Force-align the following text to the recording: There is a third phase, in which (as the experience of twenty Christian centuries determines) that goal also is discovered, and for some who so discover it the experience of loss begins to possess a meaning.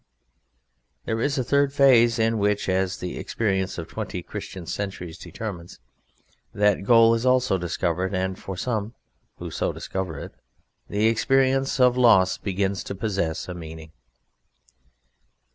There 1.05 1.21
is 1.21 1.37
a 1.37 1.43
third 1.43 1.71
phase, 1.71 2.17
in 2.17 2.39
which 2.39 2.67
(as 2.67 2.97
the 2.97 3.19
experience 3.19 3.77
of 3.77 3.87
twenty 3.87 4.23
Christian 4.23 4.65
centuries 4.65 5.15
determines) 5.15 5.77
that 6.55 6.83
goal 6.85 7.11
also 7.27 7.55
is 7.57 7.61
discovered, 7.61 8.11
and 8.15 8.39
for 8.39 8.57
some 8.57 8.95
who 9.37 9.51
so 9.51 9.71
discover 9.71 10.17
it 10.17 10.33
the 10.89 11.05
experience 11.05 11.79
of 11.79 11.97
loss 11.97 12.39
begins 12.39 12.83
to 12.85 12.95
possess 12.95 13.47
a 13.47 13.53
meaning. 13.53 13.91